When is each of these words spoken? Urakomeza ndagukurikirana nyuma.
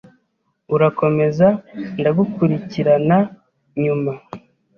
Urakomeza 0.75 1.47
ndagukurikirana 1.99 3.17
nyuma. 3.83 4.13